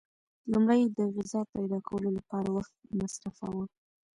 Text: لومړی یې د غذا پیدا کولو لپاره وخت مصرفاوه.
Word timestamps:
لومړی 0.51 0.79
یې 0.83 0.87
د 0.97 0.99
غذا 1.15 1.41
پیدا 1.55 1.79
کولو 1.87 2.09
لپاره 2.17 2.47
وخت 2.57 2.73
مصرفاوه. 2.99 3.65